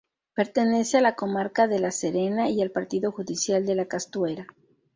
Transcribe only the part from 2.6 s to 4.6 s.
al Partido judicial de Castuera.